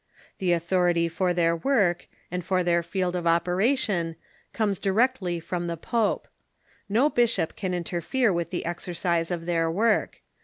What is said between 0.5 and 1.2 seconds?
authority